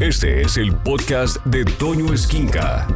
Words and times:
Este 0.00 0.42
es 0.42 0.56
el 0.56 0.76
podcast 0.76 1.44
de 1.44 1.64
Toño 1.64 2.12
Esquinca. 2.12 2.86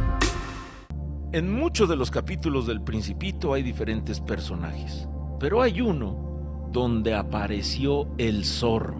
En 1.33 1.53
muchos 1.53 1.89
de 1.89 1.97
los 1.97 2.09
capítulos 2.09 2.65
del 2.65 2.81
Principito 2.81 3.53
hay 3.53 3.61
diferentes 3.61 4.21
personajes, 4.21 5.05
pero 5.37 5.61
hay 5.61 5.81
uno 5.81 6.69
donde 6.71 7.13
apareció 7.13 8.07
el 8.17 8.45
zorro. 8.45 8.95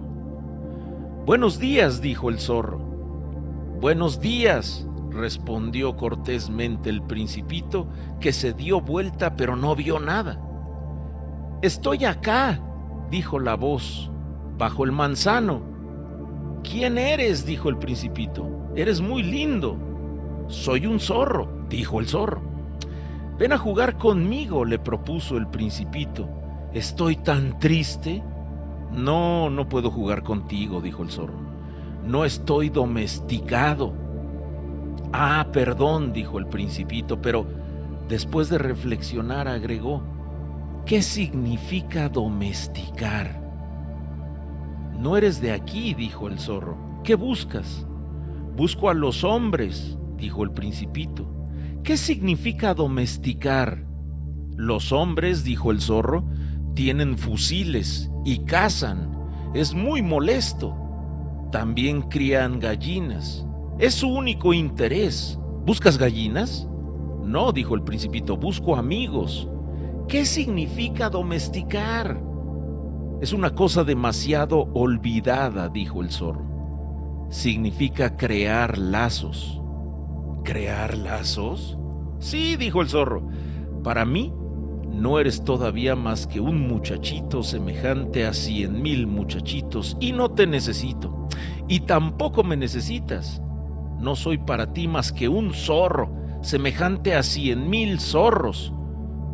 Buenos 1.26 1.60
días, 1.60 2.02
dijo 2.02 2.30
el 2.30 2.40
zorro. 2.40 2.80
Buenos 3.80 4.20
días, 4.20 4.86
respondió 5.10 5.96
cortésmente 5.96 6.90
el 6.90 7.04
Principito, 7.04 7.88
que 8.20 8.34
se 8.34 8.52
dio 8.52 8.82
vuelta 8.82 9.38
pero 9.38 9.56
no 9.56 9.78
vio 9.78 10.02
nada. 10.02 10.42
Estoy 11.62 12.04
acá, 12.04 12.60
dijo 13.10 13.40
la 13.40 13.56
voz, 13.56 14.12
bajo 14.58 14.84
el 14.84 14.92
manzano. 14.92 15.73
¿Quién 16.64 16.98
eres? 16.98 17.46
dijo 17.46 17.70
el 17.70 17.78
principito. 17.78 18.48
Eres 18.76 19.02
muy 19.02 19.24
lindo. 19.24 19.78
Soy 20.48 20.86
un 20.88 21.00
zorro, 21.00 21.66
dijo 21.70 22.00
el 22.00 22.08
zorro. 22.08 22.42
Ven 23.38 23.54
a 23.54 23.58
jugar 23.58 23.98
conmigo, 23.98 24.66
le 24.66 24.80
propuso 24.80 25.38
el 25.38 25.48
principito. 25.48 26.30
Estoy 26.74 27.18
tan 27.18 27.60
triste. 27.60 28.24
No, 28.92 29.50
no 29.50 29.68
puedo 29.68 29.92
jugar 29.92 30.24
contigo, 30.24 30.82
dijo 30.82 31.04
el 31.04 31.12
zorro. 31.12 31.40
No 32.06 32.26
estoy 32.26 32.70
domesticado. 32.70 33.94
Ah, 35.12 35.48
perdón, 35.52 36.14
dijo 36.14 36.40
el 36.40 36.48
principito, 36.48 37.22
pero 37.22 37.46
después 38.08 38.50
de 38.50 38.58
reflexionar 38.58 39.48
agregó, 39.48 40.02
¿Qué 40.86 41.02
significa 41.02 42.10
domesticar? 42.10 43.43
No 45.04 45.18
eres 45.18 45.42
de 45.42 45.52
aquí, 45.52 45.94
dijo 45.94 46.30
el 46.30 46.40
zorro. 46.40 46.78
¿Qué 47.04 47.16
buscas? 47.16 47.86
Busco 48.56 48.90
a 48.90 48.94
los 48.94 49.26
hombres, 49.26 49.98
dijo 50.16 50.46
el 50.46 50.52
principito. 50.52 51.30
¿Qué 51.84 51.98
significa 51.98 52.74
domesticar? 52.74 53.86
Los 54.56 54.94
hombres, 54.94 55.44
dijo 55.44 55.72
el 55.72 55.82
zorro, 55.82 56.24
tienen 56.74 57.18
fusiles 57.18 58.10
y 58.24 58.46
cazan. 58.46 59.12
Es 59.54 59.74
muy 59.74 60.02
molesto. 60.02 60.74
También 61.52 62.04
crían 62.04 62.62
gallinas. 62.62 63.46
Es 63.80 63.96
su 63.96 64.08
único 64.08 64.54
interés. 64.54 65.38
¿Buscas 65.66 65.98
gallinas? 65.98 66.66
No, 67.22 67.52
dijo 67.52 67.76
el 67.76 67.84
principito, 67.84 68.38
busco 68.38 68.78
amigos. 68.78 69.50
¿Qué 70.08 70.26
significa 70.26 71.10
domesticar? 71.10 72.24
Es 73.24 73.32
una 73.32 73.52
cosa 73.52 73.86
demasiado 73.86 74.68
olvidada, 74.74 75.70
dijo 75.70 76.02
el 76.02 76.12
zorro. 76.12 77.28
Significa 77.30 78.18
crear 78.18 78.78
lazos. 78.78 79.62
¿Crear 80.44 80.98
lazos? 80.98 81.78
Sí, 82.20 82.58
dijo 82.58 82.82
el 82.82 82.90
zorro. 82.90 83.26
Para 83.82 84.04
mí, 84.04 84.34
no 84.92 85.20
eres 85.20 85.42
todavía 85.42 85.96
más 85.96 86.28
que 86.28 86.42
un 86.42 86.68
muchachito 86.68 87.44
semejante 87.44 88.26
a 88.26 88.34
cien 88.34 88.82
mil 88.82 89.08
muchachitos 89.08 89.96
y 90.02 90.12
no 90.12 90.32
te 90.32 90.46
necesito. 90.46 91.30
Y 91.70 91.80
tampoco 91.80 92.44
me 92.44 92.58
necesitas. 92.58 93.42
No 94.02 94.18
soy 94.18 94.38
para 94.38 94.74
ti 94.74 94.90
más 94.90 95.14
que 95.14 95.30
un 95.30 95.54
zorro 95.54 96.14
semejante 96.42 97.16
a 97.16 97.24
cien 97.24 97.70
mil 97.70 98.02
zorros 98.02 98.74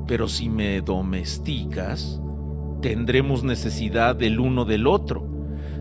pero 0.09 0.27
si 0.27 0.49
me 0.49 0.81
domesticas, 0.81 2.19
tendremos 2.81 3.43
necesidad 3.43 4.15
del 4.15 4.39
uno 4.39 4.65
del 4.65 4.87
otro. 4.87 5.25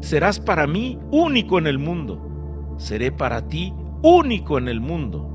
Serás 0.01 0.41
para 0.41 0.67
mí 0.67 0.99
único 1.11 1.59
en 1.59 1.67
el 1.67 1.79
mundo. 1.79 2.75
Seré 2.79 3.13
para 3.13 3.49
ti 3.49 3.73
único 4.03 4.59
en 4.59 4.69
el 4.69 4.81
mundo. 4.81 5.29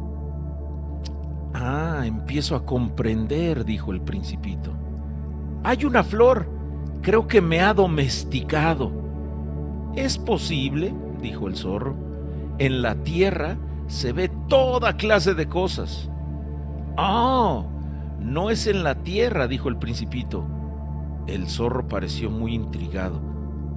Ah, 1.54 2.04
empiezo 2.06 2.56
a 2.56 2.66
comprender, 2.66 3.66
dijo 3.66 3.92
el 3.92 4.02
principito. 4.02 4.72
Hay 5.64 5.86
una 5.86 6.04
flor, 6.04 6.50
creo 7.02 7.28
que 7.28 7.42
me 7.42 7.62
ha 7.62 7.74
domesticado. 7.74 8.92
Es 9.96 10.18
posible, 10.18 10.94
dijo 11.22 11.48
el 11.48 11.56
zorro. 11.56 11.96
En 12.58 12.82
la 12.82 12.96
tierra 12.96 13.58
se 13.88 14.14
ve 14.14 14.30
toda 14.48 14.98
clase 14.98 15.34
de 15.34 15.48
cosas. 15.48 16.10
Ah, 16.98 17.64
no 18.20 18.50
es 18.50 18.68
en 18.68 18.84
la 18.84 18.96
tierra, 18.96 19.48
dijo 19.48 19.70
el 19.70 19.78
principito. 19.78 20.46
El 21.28 21.48
zorro 21.48 21.88
pareció 21.88 22.30
muy 22.30 22.54
intrigado 22.54 23.22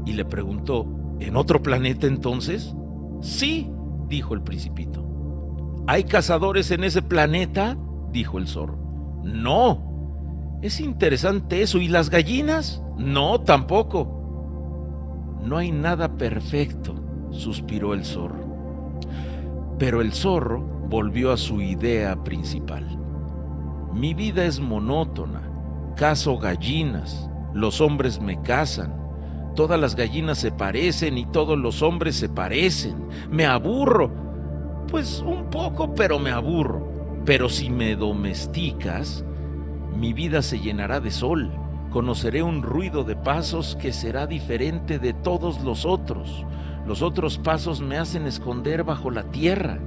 y 0.05 0.13
le 0.13 0.25
preguntó, 0.25 0.87
¿en 1.21 1.37
otro 1.37 1.63
planeta 1.63 2.07
entonces? 2.07 2.75
Sí, 3.21 3.71
dijo 4.09 4.35
el 4.35 4.43
principito. 4.43 5.07
¿Hay 5.87 6.05
cazadores 6.05 6.71
en 6.71 6.85
ese 6.85 7.03
planeta? 7.03 7.77
dijo 8.11 8.39
el 8.39 8.49
zorro. 8.49 8.79
No. 9.23 10.59
Es 10.63 10.81
interesante 10.81 11.63
eso. 11.63 11.79
¿Y 11.79 11.89
las 11.89 12.11
gallinas? 12.11 12.83
No, 12.97 13.41
tampoco. 13.41 14.17
No 15.43 15.59
hay 15.59 15.71
nada 15.71 16.17
perfecto, 16.17 16.95
suspiró 17.31 17.95
el 17.95 18.05
zorro. 18.05 18.99
Pero 19.79 20.01
el 20.01 20.13
zorro 20.13 20.61
volvió 20.89 21.31
a 21.31 21.37
su 21.37 21.61
idea 21.61 22.25
principal. 22.25 22.99
Mi 23.93 24.15
vida 24.15 24.45
es 24.45 24.59
monótona. 24.59 25.43
Cazo 25.97 26.39
gallinas. 26.39 27.31
Los 27.57 27.81
hombres 27.81 28.21
me 28.21 28.43
cazan. 28.43 28.95
Todas 29.55 29.81
las 29.81 29.97
gallinas 29.97 30.37
se 30.37 30.53
parecen 30.53 31.17
y 31.17 31.25
todos 31.25 31.57
los 31.57 31.81
hombres 31.81 32.15
se 32.15 32.29
parecen. 32.29 33.09
Me 33.31 33.47
aburro. 33.47 34.11
Pues 34.89 35.25
un 35.27 35.49
poco, 35.49 35.95
pero 35.95 36.19
me 36.19 36.31
aburro. 36.31 36.87
Pero 37.25 37.49
si 37.49 37.71
me 37.71 37.97
domesticas, 37.97 39.25
mi 39.99 40.13
vida 40.13 40.43
se 40.43 40.61
llenará 40.61 41.01
de 41.01 41.11
sol. 41.11 41.51
Conoceré 41.89 42.43
un 42.43 42.63
ruido 42.63 43.05
de 43.05 43.17
pasos 43.17 43.75
que 43.81 43.91
será 43.91 44.27
diferente 44.27 44.99
de 44.99 45.15
todos 45.15 45.63
los 45.63 45.87
otros. 45.87 46.45
Los 46.87 47.01
otros 47.01 47.39
pasos 47.39 47.81
me 47.81 47.97
hacen 47.97 48.27
esconder 48.27 48.85
bajo 48.85 49.11
la 49.11 49.31
tierra. 49.31 49.79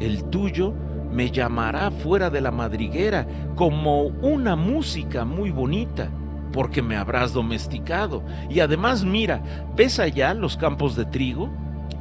El 0.00 0.24
tuyo 0.24 0.74
me 1.12 1.30
llamará 1.30 1.92
fuera 1.92 2.30
de 2.30 2.40
la 2.40 2.50
madriguera 2.50 3.28
como 3.54 4.02
una 4.02 4.56
música 4.56 5.24
muy 5.24 5.52
bonita, 5.52 6.10
porque 6.52 6.82
me 6.82 6.96
habrás 6.96 7.32
domesticado. 7.32 8.24
Y 8.48 8.60
además, 8.60 9.04
mira, 9.04 9.42
¿ves 9.76 9.98
allá 9.98 10.34
los 10.34 10.56
campos 10.56 10.96
de 10.96 11.04
trigo? 11.04 11.50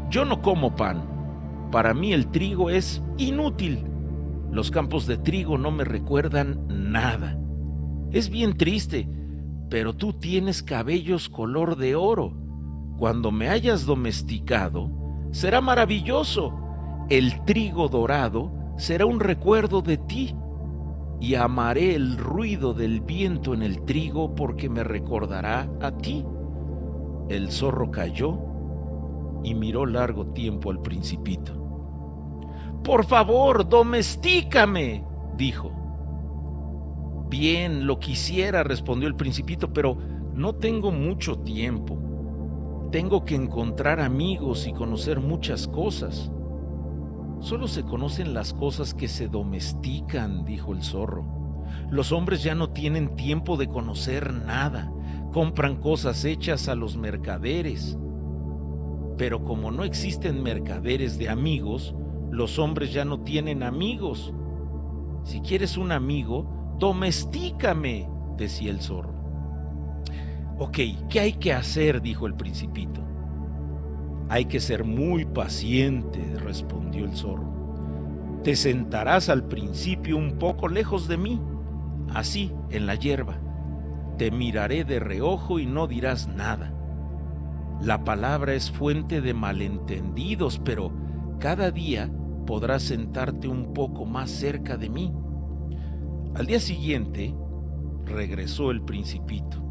Yo 0.10 0.26
no 0.26 0.42
como 0.42 0.76
pan. 0.76 1.04
Para 1.72 1.94
mí 1.94 2.14
el 2.14 2.28
trigo 2.28 2.70
es 2.70 3.04
inútil. 3.18 3.86
Los 4.52 4.72
campos 4.72 5.06
de 5.06 5.18
trigo 5.18 5.58
no 5.58 5.72
me 5.72 5.84
recuerdan 5.84 6.66
nada. 6.68 7.38
Es 8.12 8.30
bien 8.30 8.58
triste, 8.58 9.08
pero 9.70 9.94
tú 9.94 10.14
tienes 10.14 10.64
cabellos 10.64 11.30
color 11.30 11.76
de 11.76 11.96
oro. 11.96 12.34
Cuando 12.98 13.32
me 13.32 13.50
hayas 13.50 13.86
domesticado, 13.86 14.90
será 15.32 15.62
maravilloso. 15.62 16.54
El 17.10 17.44
trigo 17.46 17.88
dorado 17.88 18.52
será 18.78 19.06
un 19.06 19.20
recuerdo 19.20 19.82
de 19.82 19.98
ti, 19.98 20.36
y 21.22 21.36
amaré 21.36 21.96
el 21.96 22.18
ruido 22.18 22.74
del 22.74 23.02
viento 23.02 23.54
en 23.54 23.62
el 23.62 23.84
trigo 23.84 24.36
porque 24.36 24.70
me 24.70 24.84
recordará 24.84 25.70
a 25.82 25.92
ti. 25.92 26.26
El 27.30 27.52
zorro 27.52 27.92
cayó 27.92 28.40
y 29.44 29.54
miró 29.54 29.86
largo 29.86 30.28
tiempo 30.28 30.72
al 30.72 30.82
principito. 30.82 31.54
Por 32.84 33.06
favor, 33.06 33.68
domestícame, 33.68 35.06
dijo. 35.36 35.72
Bien, 37.30 37.86
lo 37.86 38.00
quisiera, 38.00 38.64
respondió 38.64 39.08
el 39.08 39.16
principito, 39.16 39.72
pero 39.72 39.98
no 40.34 40.56
tengo 40.56 40.92
mucho 40.92 41.40
tiempo. 41.40 42.00
Tengo 42.92 43.24
que 43.26 43.36
encontrar 43.36 44.00
amigos 44.00 44.66
y 44.66 44.74
conocer 44.74 45.20
muchas 45.20 45.68
cosas. 45.68 46.32
Solo 47.40 47.68
se 47.68 47.84
conocen 47.84 48.34
las 48.34 48.54
cosas 48.54 48.94
que 48.94 49.08
se 49.08 49.28
domestican, 49.28 50.44
dijo 50.44 50.74
el 50.74 50.84
zorro. 50.84 51.26
Los 51.90 52.12
hombres 52.12 52.44
ya 52.44 52.54
no 52.54 52.72
tienen 52.72 53.16
tiempo 53.16 53.56
de 53.56 53.68
conocer 53.68 54.34
nada, 54.34 54.92
compran 55.32 55.78
cosas 55.78 56.26
hechas 56.26 56.68
a 56.68 56.76
los 56.76 56.98
mercaderes. 56.98 57.98
Pero 59.18 59.44
como 59.44 59.72
no 59.72 59.84
existen 59.84 60.44
mercaderes 60.44 61.18
de 61.18 61.30
amigos, 61.30 61.96
los 62.30 62.60
hombres 62.60 62.92
ya 62.92 63.06
no 63.06 63.22
tienen 63.22 63.64
amigos. 63.64 64.34
Si 65.24 65.42
quieres 65.42 65.78
un 65.78 65.92
amigo, 65.92 66.76
domestícame, 66.78 68.10
decía 68.38 68.72
el 68.72 68.82
zorro. 68.82 69.14
Ok, 70.58 70.78
¿qué 71.10 71.20
hay 71.22 71.34
que 71.34 71.54
hacer? 71.54 72.02
dijo 72.02 72.28
el 72.28 72.36
principito. 72.36 73.02
Hay 74.30 74.46
que 74.46 74.60
ser 74.60 74.84
muy 74.84 75.26
paciente, 75.26 76.20
respondió 76.38 77.06
el 77.06 77.16
zorro. 77.16 78.40
Te 78.44 78.56
sentarás 78.56 79.28
al 79.28 79.48
principio 79.48 80.18
un 80.18 80.38
poco 80.38 80.68
lejos 80.68 81.08
de 81.08 81.18
mí, 81.18 81.42
así, 82.14 82.54
en 82.70 82.86
la 82.86 82.94
hierba. 82.94 83.40
Te 84.20 84.30
miraré 84.30 84.86
de 84.86 85.00
reojo 85.00 85.58
y 85.58 85.66
no 85.66 85.88
dirás 85.88 86.28
nada. 86.28 86.74
La 87.82 88.04
palabra 88.04 88.54
es 88.54 88.70
fuente 88.70 89.20
de 89.20 89.34
malentendidos, 89.34 90.62
pero 90.64 90.92
cada 91.40 91.72
día 91.72 92.12
podrás 92.46 92.84
sentarte 92.84 93.48
un 93.48 93.74
poco 93.74 94.06
más 94.06 94.30
cerca 94.30 94.78
de 94.78 94.90
mí. 94.90 95.12
Al 96.36 96.46
día 96.46 96.60
siguiente, 96.60 97.34
regresó 98.06 98.70
el 98.70 98.84
principito. 98.84 99.69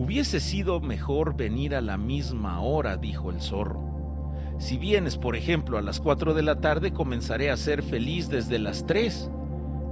Hubiese 0.00 0.40
sido 0.40 0.80
mejor 0.80 1.36
venir 1.36 1.74
a 1.74 1.82
la 1.82 1.98
misma 1.98 2.62
hora, 2.62 2.96
dijo 2.96 3.30
el 3.30 3.42
zorro. 3.42 4.32
Si 4.56 4.78
vienes, 4.78 5.18
por 5.18 5.36
ejemplo, 5.36 5.76
a 5.76 5.82
las 5.82 6.00
cuatro 6.00 6.32
de 6.32 6.42
la 6.42 6.58
tarde, 6.58 6.94
comenzaré 6.94 7.50
a 7.50 7.56
ser 7.58 7.82
feliz 7.82 8.30
desde 8.30 8.58
las 8.58 8.86
tres. 8.86 9.30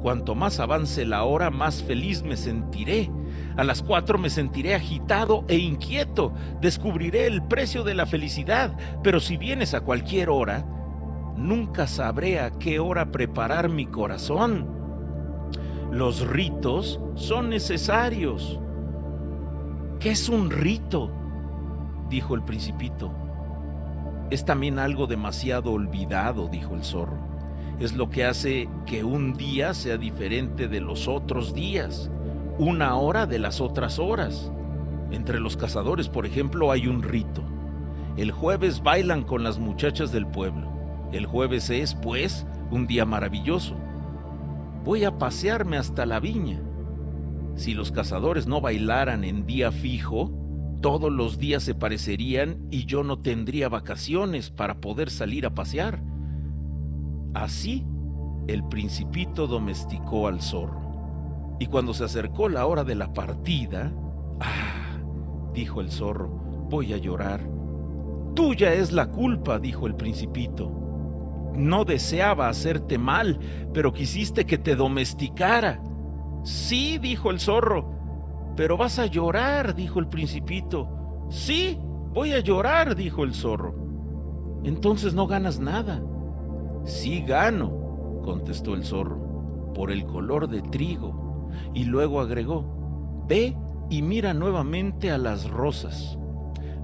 Cuanto 0.01 0.35
más 0.35 0.61
avance 0.61 1.05
la 1.05 1.25
hora, 1.25 1.51
más 1.51 1.83
feliz 1.83 2.23
me 2.23 2.39
sentiré. 2.39 3.11
A 3.59 3.65
las 3.65 3.83
cuatro 3.83 4.17
me 4.17 4.31
sentiré 4.31 4.75
agitado 4.75 5.45
e 5.47 5.59
inquieto. 5.59 6.33
Descubriré 6.63 7.27
el 7.27 7.43
precio 7.43 7.85
de 7.85 7.93
la 7.93 8.07
felicidad. 8.07 8.79
Pero 9.03 9.21
si 9.21 9.37
vienes 9.37 9.75
a 9.75 9.83
cualquier 9.83 10.31
hora, 10.31 10.65
nunca 11.37 11.87
sabré 11.87 12.41
a 12.41 12.51
qué 12.53 12.79
hora 12.79 13.13
preparar 13.13 13.69
mi 13.69 13.85
corazón. 13.85 14.69
Los 15.93 16.27
ritos 16.27 16.99
son 17.15 17.51
necesarios. 17.51 18.59
¿Qué 20.01 20.11
es 20.11 20.29
un 20.29 20.51
rito? 20.51 21.11
dijo 22.09 22.35
el 22.35 22.43
principito. 22.43 23.13
Es 24.31 24.45
también 24.45 24.79
algo 24.79 25.07
demasiado 25.07 25.73
olvidado, 25.73 26.49
dijo 26.49 26.75
el 26.75 26.85
zorro. 26.85 27.19
Es 27.79 27.95
lo 27.95 28.09
que 28.11 28.25
hace 28.25 28.69
que 28.87 29.05
un 29.05 29.35
día 29.35 29.75
sea 29.75 29.99
diferente 29.99 30.69
de 30.69 30.81
los 30.81 31.09
otros 31.09 31.55
días, 31.55 32.11
una 32.59 32.97
hora 32.97 33.27
de 33.27 33.39
las 33.39 33.61
otras 33.61 33.99
horas. 33.99 34.51
Entre 35.11 35.41
los 35.41 35.57
cazadores, 35.57 36.09
por 36.09 36.27
ejemplo, 36.27 36.71
hay 36.71 36.87
un 36.87 37.03
rito. 37.03 37.43
El 38.17 38.33
jueves 38.33 38.83
bailan 38.83 39.23
con 39.23 39.43
las 39.43 39.59
muchachas 39.59 40.13
del 40.13 40.27
pueblo. 40.27 40.69
El 41.13 41.27
jueves 41.27 41.71
es, 41.71 41.95
pues, 41.95 42.47
un 42.71 42.87
día 42.87 43.05
maravilloso 43.05 43.77
voy 44.89 45.05
a 45.05 45.19
pasearme 45.19 45.77
hasta 45.77 46.07
la 46.07 46.19
viña. 46.19 46.63
Si 47.59 47.75
los 47.75 47.91
cazadores 47.91 48.47
no 48.47 48.61
bailaran 48.61 49.25
en 49.25 49.45
día 49.45 49.73
fijo, 49.73 50.31
todos 50.81 51.11
los 51.11 51.39
días 51.39 51.65
se 51.65 51.75
parecerían 51.75 52.69
y 52.71 52.85
yo 52.85 53.03
no 53.03 53.19
tendría 53.19 53.69
vacaciones 53.69 54.51
para 54.51 54.81
poder 54.81 55.11
salir 55.11 55.45
a 55.45 55.57
pasear. 55.57 56.01
Así, 57.35 57.85
el 58.47 58.63
principito 58.69 59.49
domesticó 59.49 60.29
al 60.29 60.41
zorro. 60.41 61.57
Y 61.59 61.67
cuando 61.67 61.95
se 61.95 62.05
acercó 62.05 62.49
la 62.49 62.65
hora 62.65 62.85
de 62.85 62.95
la 62.95 63.13
partida, 63.13 63.93
¡ah! 64.39 65.01
dijo 65.53 65.81
el 65.81 65.91
zorro, 65.91 66.29
voy 66.71 66.93
a 66.93 66.97
llorar. 66.97 67.41
Tuya 68.37 68.73
es 68.73 68.93
la 68.93 69.09
culpa, 69.09 69.59
dijo 69.59 69.89
el 69.89 69.97
principito. 69.97 70.71
No 71.57 71.85
deseaba 71.85 72.49
hacerte 72.49 72.99
mal, 72.99 73.41
pero 73.75 73.93
quisiste 73.93 74.47
que 74.47 74.59
te 74.59 74.77
domesticara. 74.77 75.83
Sí, 76.43 76.99
dijo 76.99 77.31
el 77.31 77.41
zorro. 77.41 77.99
Pero 78.57 78.77
vas 78.77 78.99
a 78.99 79.07
llorar, 79.07 79.75
dijo 79.75 80.01
el 80.01 80.09
principito. 80.09 81.27
Sí, 81.31 81.79
voy 82.13 82.33
a 82.33 82.41
llorar, 82.41 82.97
dijo 82.97 83.25
el 83.25 83.35
zorro. 83.35 83.75
Entonces 84.65 85.15
no 85.15 85.27
ganas 85.27 85.61
nada. 85.61 86.03
Sí 86.85 87.23
gano, 87.23 88.21
contestó 88.25 88.75
el 88.75 88.85
zorro, 88.85 89.73
por 89.75 89.91
el 89.91 90.05
color 90.07 90.49
de 90.49 90.63
trigo. 90.63 91.51
Y 91.75 91.85
luego 91.85 92.21
agregó, 92.21 93.25
ve 93.29 93.57
y 93.91 94.03
mira 94.03 94.35
nuevamente 94.35 95.11
a 95.11 95.19
las 95.19 95.49
rosas. 95.49 96.19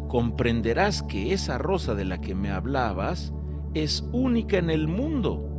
Comprenderás 0.08 1.02
que 1.02 1.32
esa 1.32 1.58
rosa 1.58 1.94
de 1.94 2.04
la 2.04 2.20
que 2.20 2.34
me 2.34 2.50
hablabas 2.50 3.32
es 3.74 4.08
única 4.12 4.58
en 4.58 4.70
el 4.70 4.86
mundo 4.86 5.53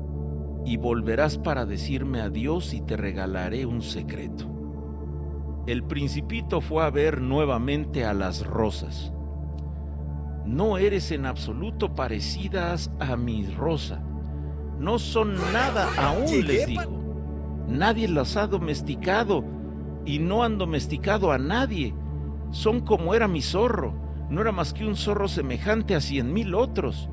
y 0.65 0.77
volverás 0.77 1.37
para 1.37 1.65
decirme 1.65 2.21
adiós 2.21 2.73
y 2.73 2.81
te 2.81 2.97
regalaré 2.97 3.65
un 3.65 3.83
secreto. 3.83 4.49
El 5.67 5.83
principito 5.83 6.59
fue 6.59 6.83
a 6.83 6.89
ver 6.89 7.21
nuevamente 7.21 8.03
a 8.03 8.13
las 8.13 8.45
rosas. 8.45 9.13
No 10.45 10.77
eres 10.77 11.11
en 11.11 11.25
absoluto 11.25 11.95
parecidas 11.95 12.91
a 12.99 13.15
mi 13.15 13.45
rosa. 13.45 14.03
No 14.79 14.99
son 14.99 15.35
nada 15.53 15.87
aún, 15.97 16.45
les 16.45 16.67
dijo. 16.67 16.91
Nadie 17.67 18.07
las 18.07 18.35
ha 18.35 18.47
domesticado 18.47 19.43
y 20.05 20.19
no 20.19 20.43
han 20.43 20.57
domesticado 20.57 21.31
a 21.31 21.37
nadie. 21.37 21.95
Son 22.51 22.81
como 22.81 23.15
era 23.15 23.27
mi 23.27 23.41
zorro. 23.41 23.93
No 24.29 24.41
era 24.41 24.51
más 24.51 24.73
que 24.73 24.85
un 24.85 24.95
zorro 24.95 25.27
semejante 25.27 25.95
a 25.95 26.01
cien 26.01 26.33
mil 26.33 26.55
otros 26.55 27.09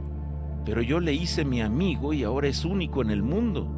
pero 0.64 0.82
yo 0.82 1.00
le 1.00 1.12
hice 1.12 1.44
mi 1.44 1.61
amigo 1.61 2.12
y 2.12 2.25
ahora 2.25 2.49
es 2.49 2.64
único 2.64 3.03
en 3.03 3.11
el 3.11 3.23
mundo. 3.23 3.69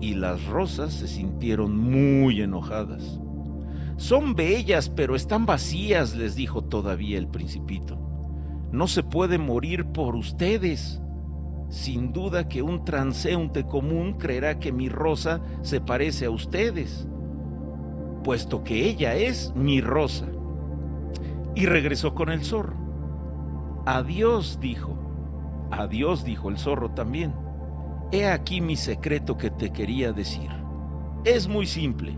Y 0.00 0.14
las 0.14 0.44
rosas 0.46 0.92
se 0.92 1.08
sintieron 1.08 1.76
muy 1.76 2.40
enojadas. 2.42 3.20
Son 3.96 4.34
bellas, 4.34 4.88
pero 4.88 5.14
están 5.14 5.46
vacías, 5.46 6.16
les 6.16 6.34
dijo 6.34 6.62
todavía 6.62 7.18
el 7.18 7.28
principito. 7.28 7.98
No 8.72 8.88
se 8.88 9.02
puede 9.02 9.38
morir 9.38 9.86
por 9.86 10.16
ustedes. 10.16 11.00
Sin 11.68 12.12
duda 12.12 12.48
que 12.48 12.62
un 12.62 12.84
transeúnte 12.84 13.64
común 13.64 14.14
creerá 14.14 14.58
que 14.58 14.72
mi 14.72 14.88
rosa 14.88 15.40
se 15.62 15.80
parece 15.80 16.26
a 16.26 16.30
ustedes, 16.30 17.08
puesto 18.22 18.62
que 18.62 18.88
ella 18.88 19.14
es 19.16 19.52
mi 19.56 19.80
rosa. 19.80 20.26
Y 21.54 21.66
regresó 21.66 22.14
con 22.14 22.30
el 22.30 22.44
zorro. 22.44 22.76
Adiós, 23.86 24.58
dijo. 24.60 25.03
Adiós, 25.76 26.24
dijo 26.24 26.48
el 26.48 26.58
zorro 26.58 26.90
también. 26.90 27.34
He 28.12 28.26
aquí 28.28 28.60
mi 28.60 28.76
secreto 28.76 29.36
que 29.36 29.50
te 29.50 29.70
quería 29.70 30.12
decir. 30.12 30.50
Es 31.24 31.48
muy 31.48 31.66
simple. 31.66 32.16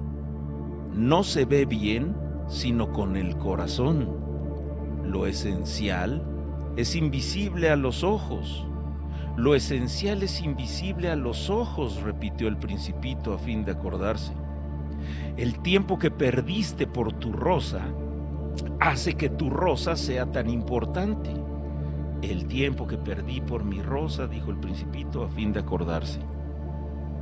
No 0.93 1.23
se 1.23 1.45
ve 1.45 1.65
bien 1.65 2.15
sino 2.49 2.93
con 2.93 3.17
el 3.17 3.37
corazón. 3.39 4.09
Lo 5.05 5.27
esencial 5.27 6.23
es 6.77 6.95
invisible 6.97 7.71
a 7.71 7.77
los 7.77 8.05
ojos. 8.05 8.67
Lo 9.37 9.55
esencial 9.55 10.23
es 10.23 10.41
invisible 10.43 11.11
a 11.11 11.17
los 11.17 11.51
ojos, 11.51 12.03
repitió 12.03 12.49
el 12.49 12.57
principito 12.57 13.35
a 13.35 13.39
fin 13.39 13.65
de 13.65 13.73
acordarse. 13.73 14.33
El 15.37 15.61
tiempo 15.61 15.99
que 15.99 16.11
perdiste 16.11 16.87
por 16.87 17.13
tu 17.13 17.33
rosa 17.33 17.83
hace 18.81 19.15
que 19.15 19.29
tu 19.29 19.51
rosa 19.51 19.97
sea 19.97 20.31
tan 20.31 20.49
importante. 20.49 21.46
El 22.23 22.47
tiempo 22.47 22.87
que 22.87 22.97
perdí 22.97 23.41
por 23.41 23.65
mi 23.65 23.83
rosa, 23.83 24.27
dijo 24.27 24.51
el 24.51 24.59
principito 24.59 25.23
a 25.23 25.29
fin 25.29 25.53
de 25.53 25.61
acordarse. 25.61 26.21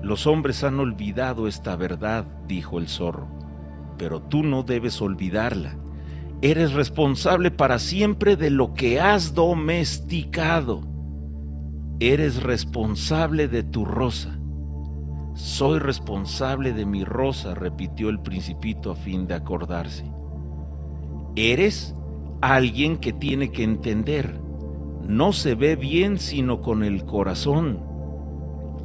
Los 0.02 0.26
hombres 0.26 0.62
han 0.64 0.78
olvidado 0.78 1.48
esta 1.48 1.76
verdad, 1.76 2.26
dijo 2.46 2.78
el 2.78 2.88
zorro, 2.88 3.26
pero 3.98 4.20
tú 4.20 4.42
no 4.42 4.62
debes 4.62 5.00
olvidarla. 5.00 5.76
Eres 6.42 6.74
responsable 6.74 7.50
para 7.50 7.78
siempre 7.78 8.36
de 8.36 8.50
lo 8.50 8.74
que 8.74 9.00
has 9.00 9.34
domesticado. 9.34 10.82
Eres 12.00 12.42
responsable 12.42 13.48
de 13.48 13.62
tu 13.62 13.84
rosa. 13.84 14.38
Soy 15.34 15.78
responsable 15.78 16.72
de 16.72 16.86
mi 16.86 17.04
rosa, 17.04 17.54
repitió 17.54 18.10
el 18.10 18.20
principito 18.20 18.92
a 18.92 18.94
fin 18.94 19.26
de 19.26 19.34
acordarse. 19.34 20.04
Eres 21.34 21.96
alguien 22.42 22.98
que 22.98 23.12
tiene 23.12 23.50
que 23.50 23.64
entender 23.64 24.43
no 25.06 25.32
se 25.32 25.54
ve 25.54 25.76
bien 25.76 26.18
sino 26.18 26.60
con 26.60 26.82
el 26.82 27.04
corazón. 27.04 27.80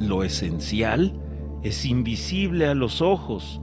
Lo 0.00 0.22
esencial 0.22 1.18
es 1.62 1.84
invisible 1.84 2.66
a 2.66 2.74
los 2.74 3.00
ojos. 3.00 3.60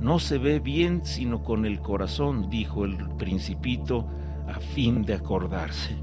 No 0.00 0.18
se 0.18 0.38
ve 0.38 0.60
bien 0.60 1.02
sino 1.04 1.42
con 1.42 1.64
el 1.64 1.80
corazón, 1.80 2.50
dijo 2.50 2.84
el 2.84 2.96
principito 3.16 4.06
a 4.46 4.60
fin 4.60 5.02
de 5.02 5.14
acordarse. 5.14 5.96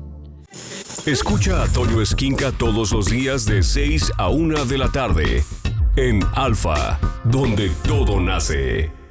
Escucha 1.06 1.64
a 1.64 1.68
Toño 1.68 2.02
Esquinca 2.02 2.52
todos 2.52 2.92
los 2.92 3.08
días 3.08 3.46
de 3.46 3.62
6 3.62 4.14
a 4.18 4.30
1 4.30 4.66
de 4.66 4.78
la 4.78 4.90
tarde 4.90 5.44
en 5.96 6.22
Alfa, 6.34 7.00
donde 7.24 7.70
todo 7.86 8.20
nace. 8.20 9.03